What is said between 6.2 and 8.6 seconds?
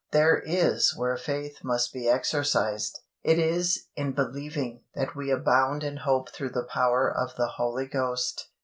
through the power of the Holy Ghost."